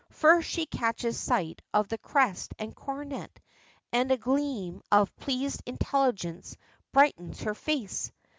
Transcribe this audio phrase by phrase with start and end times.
[0.09, 3.39] First she catches sight of the crest and coronet,
[3.93, 6.57] and a gleam of pleased intelligence
[6.91, 8.11] brightens her face.